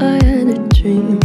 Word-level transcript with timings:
I 0.00 0.24
had 0.24 0.48
a 0.48 0.68
dream. 0.68 1.15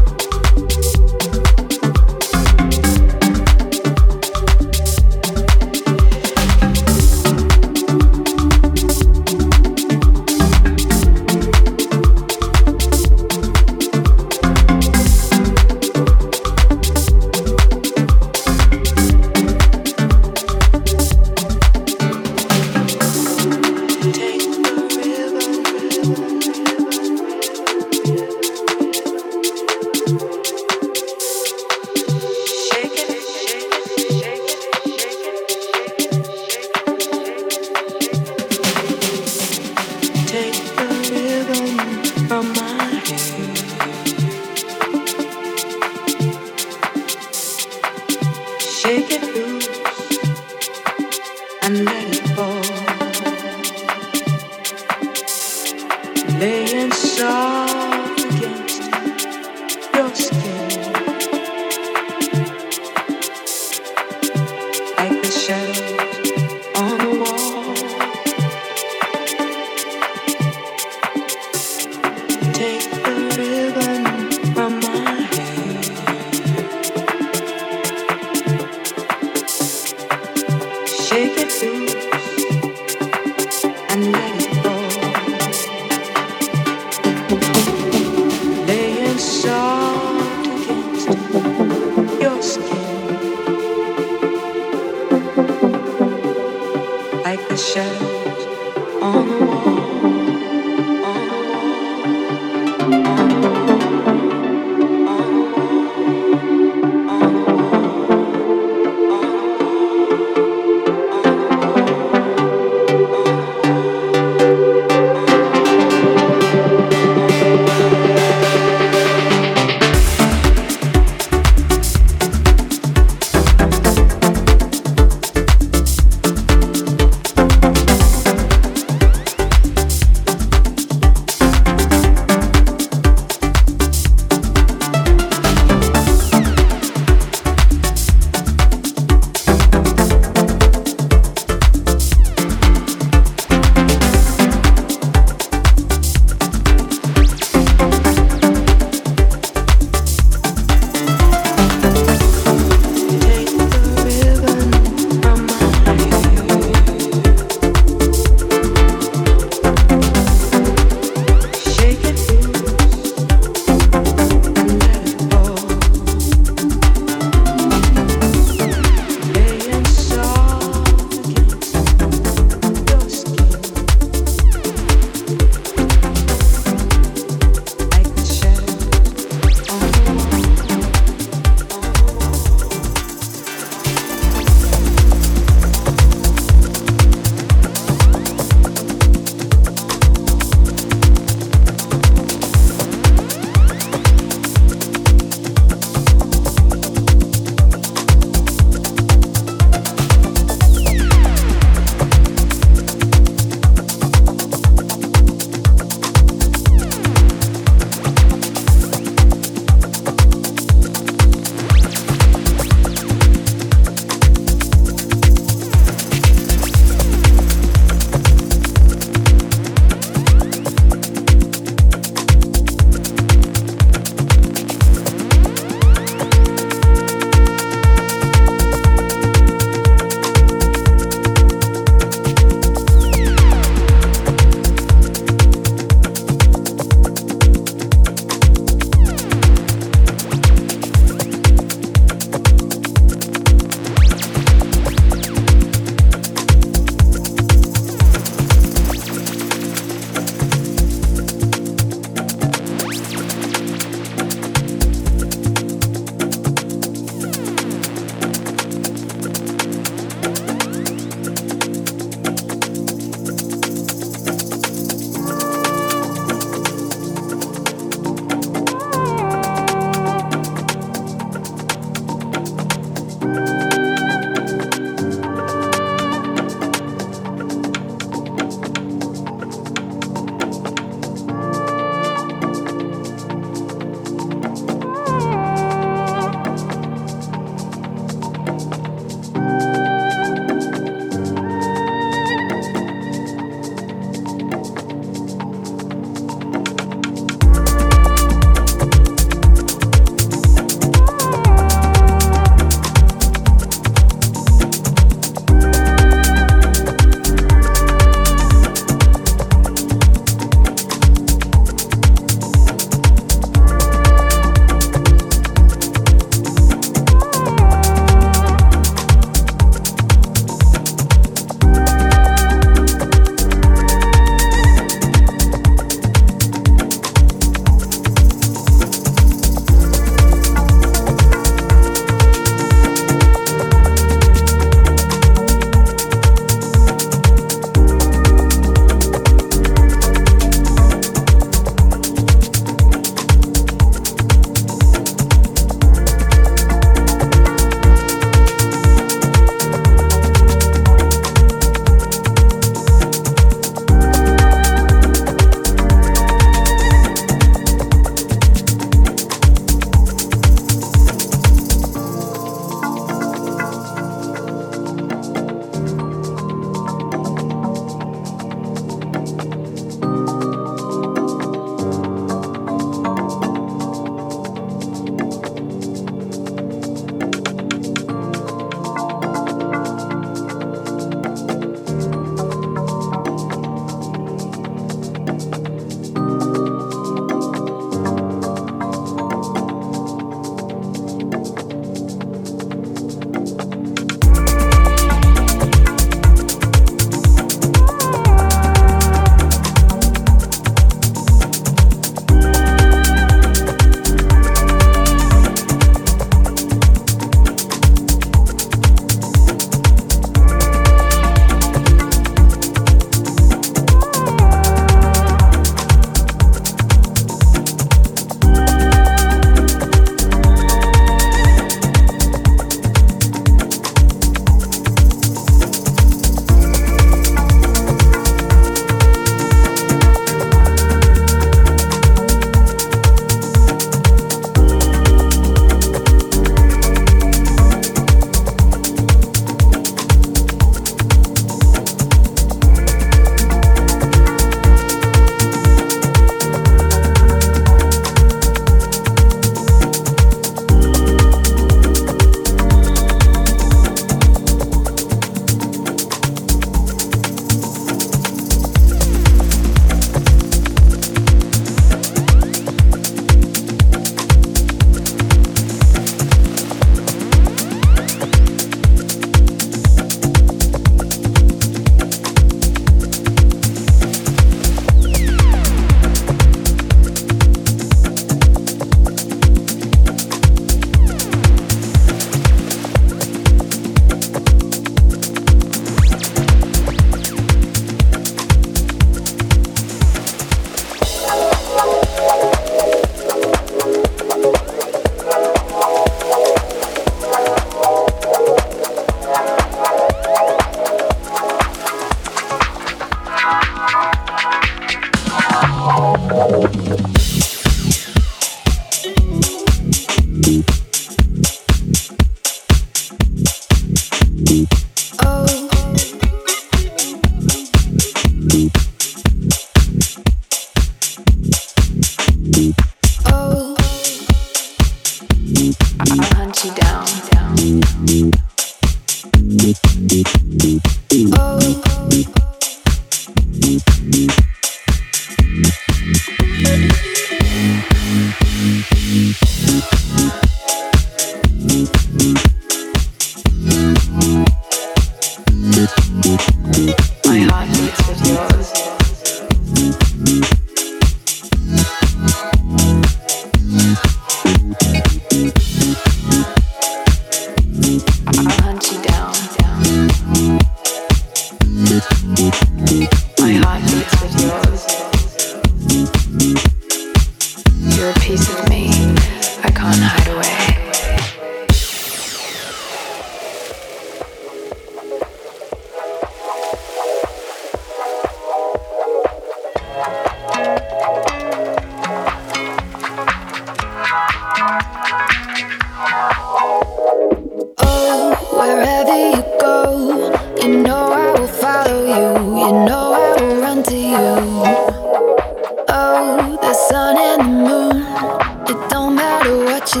You 599.94 600.00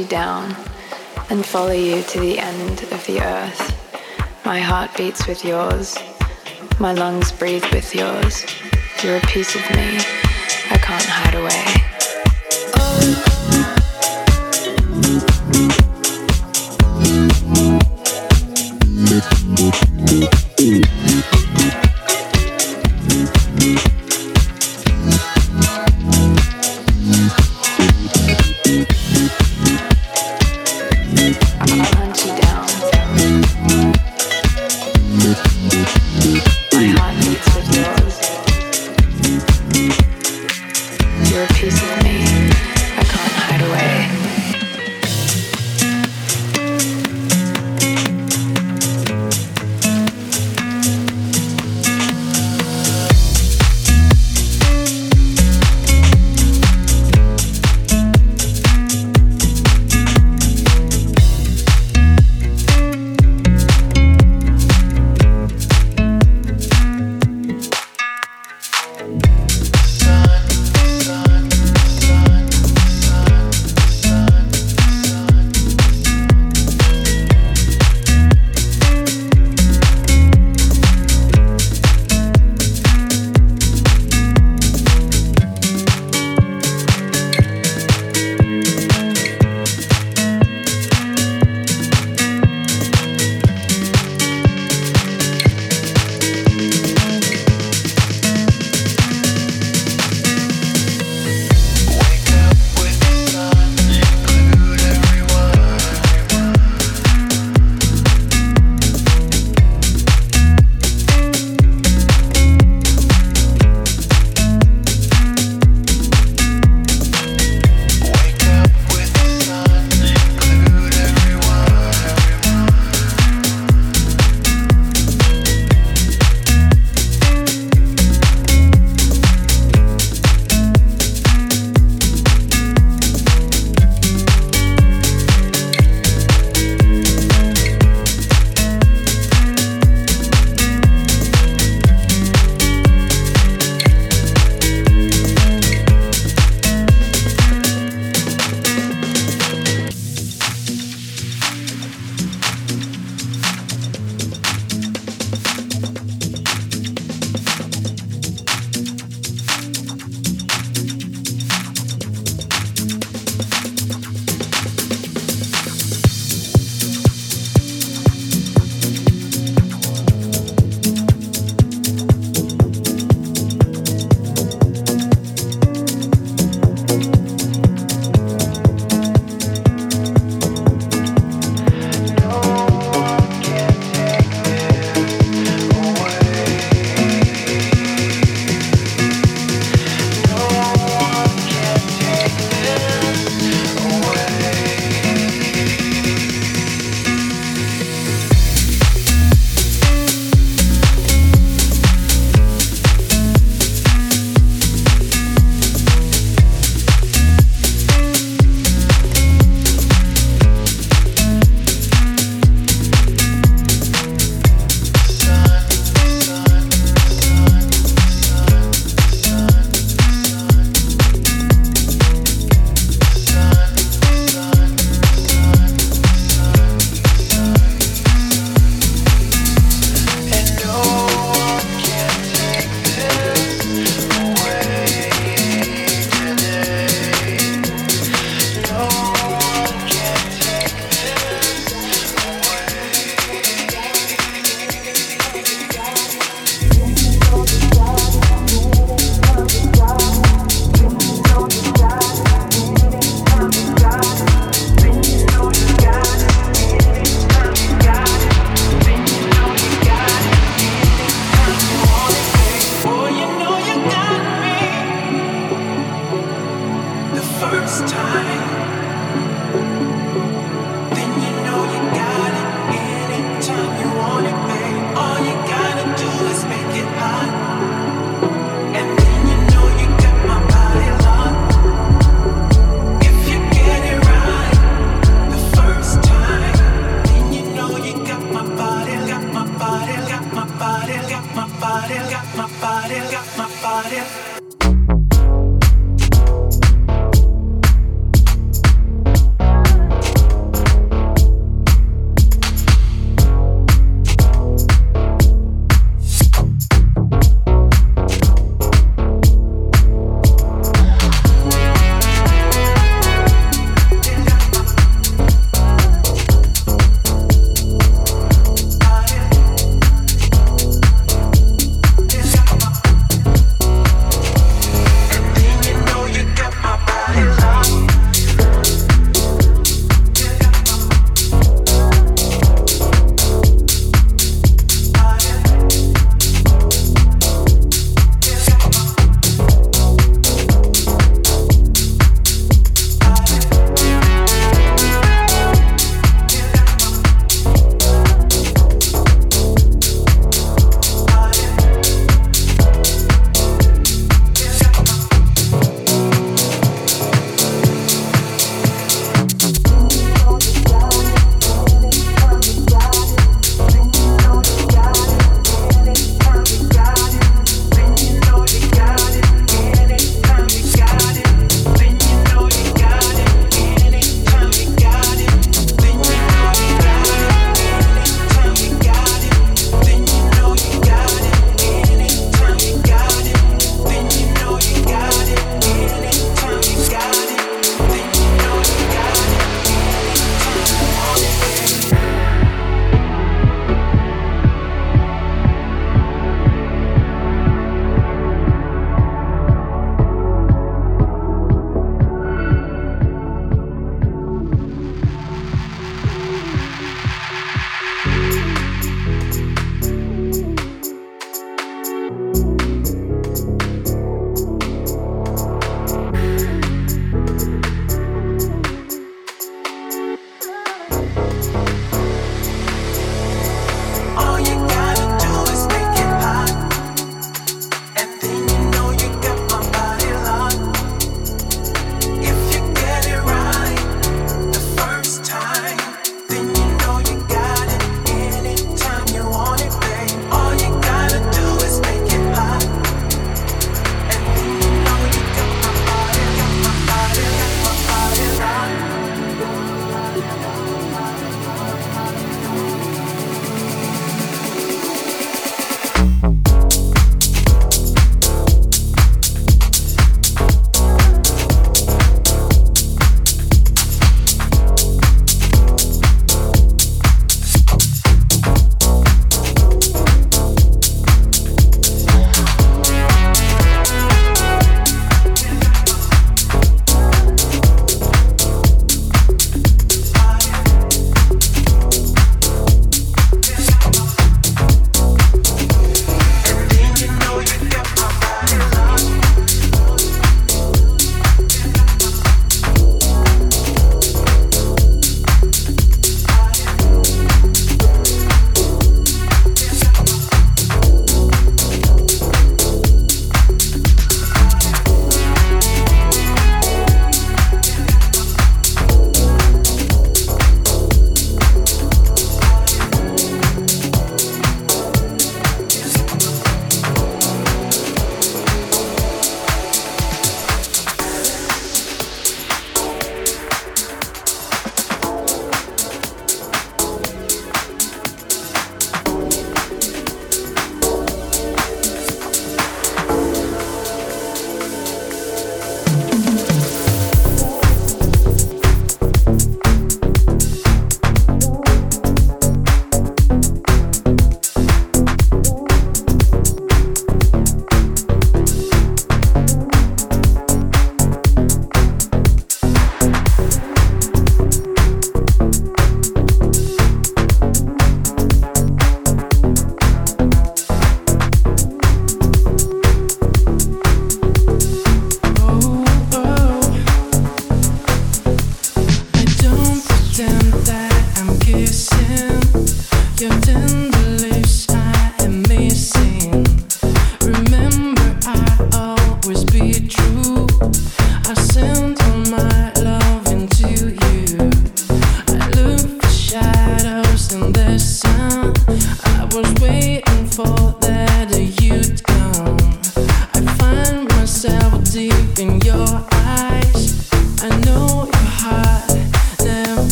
down 0.00 0.56
and 1.28 1.44
follow 1.44 1.72
you 1.72 2.02
to 2.02 2.20
the 2.20 2.38
end 2.38 2.82
of 2.84 3.06
the 3.06 3.20
earth. 3.20 4.44
My 4.44 4.58
heart 4.58 4.90
beats 4.96 5.26
with 5.26 5.44
yours, 5.44 5.98
my 6.80 6.94
lungs 6.94 7.30
breathe 7.30 7.64
with 7.72 7.94
yours. 7.94 8.46
You're 9.02 9.18
a 9.18 9.20
piece 9.20 9.54
of 9.54 9.60
me 9.76 9.98
I 10.70 10.78
can't 10.78 11.04
hide 11.04 11.34
away. 11.34 11.64
Oh. 12.76 13.31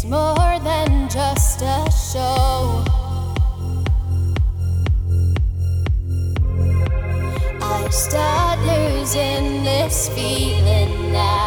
It's 0.00 0.04
more 0.04 0.60
than 0.62 1.08
just 1.08 1.60
a 1.60 1.90
show. 1.90 2.84
I 7.60 7.88
start 7.90 8.60
losing 8.60 9.64
this 9.64 10.08
feeling 10.10 11.10
now. 11.10 11.37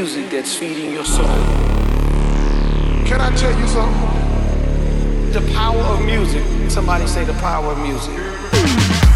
Music 0.00 0.30
that's 0.30 0.56
feeding 0.56 0.94
your 0.94 1.04
soul. 1.04 1.26
Can 3.04 3.20
I 3.20 3.30
tell 3.36 3.54
you 3.60 3.66
something? 3.68 5.32
The 5.32 5.42
power 5.52 5.76
of 5.76 6.02
music. 6.06 6.42
Somebody 6.70 7.06
say 7.06 7.22
the 7.24 7.34
power 7.34 7.72
of 7.72 7.78
music. 7.80 9.09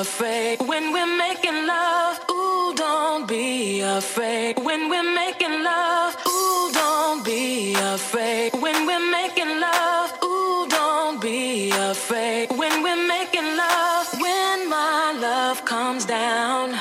afraid 0.00 0.60
when 0.60 0.92
we're 0.92 1.16
making 1.16 1.66
love. 1.66 2.20
Ooh, 2.30 2.74
don't 2.74 3.26
be 3.26 3.80
afraid 3.80 4.58
when 4.58 4.90
we're 4.90 5.14
making 5.14 5.62
love. 5.62 6.16
Ooh, 6.28 6.70
don't 6.72 7.24
be 7.24 7.74
afraid 7.74 8.52
when 8.52 8.86
we're 8.86 9.10
making 9.10 9.52
love. 9.58 10.12
Ooh, 10.22 10.66
don't 10.68 11.20
be 11.20 11.70
afraid 11.70 12.50
when 12.50 12.82
we're 12.82 13.06
making 13.08 13.48
love. 13.56 14.06
When 14.20 14.68
my 14.68 15.16
love 15.18 15.64
comes 15.64 16.04
down, 16.04 16.74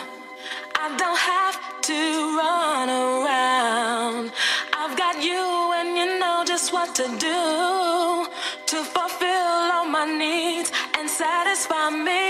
I 0.84 0.86
don't 1.02 1.22
have 1.34 1.58
to 1.90 2.02
run 2.42 2.90
around. 2.90 4.32
I've 4.74 4.98
got 4.98 5.24
you, 5.24 5.46
and 5.80 5.90
you 6.00 6.20
know 6.20 6.44
just 6.46 6.74
what 6.74 6.94
to 6.96 7.08
do 7.30 8.28
to 8.72 8.78
fulfill 8.96 9.56
all 9.76 9.86
my 9.86 10.06
needs 10.06 10.70
and 10.98 11.10
satisfy 11.10 11.90
me. 11.92 12.25